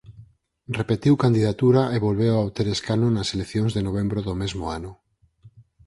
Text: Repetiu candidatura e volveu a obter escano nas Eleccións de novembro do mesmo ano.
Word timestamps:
Repetiu 0.79 1.13
candidatura 1.25 1.81
e 1.95 1.97
volveu 2.07 2.33
a 2.35 2.43
obter 2.47 2.67
escano 2.75 3.07
nas 3.11 3.31
Eleccións 3.35 3.71
de 3.73 3.81
novembro 3.87 4.19
do 4.27 4.33
mesmo 4.41 4.63
ano. 4.77 4.91